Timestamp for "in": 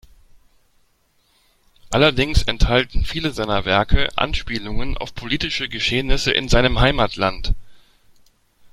6.31-6.49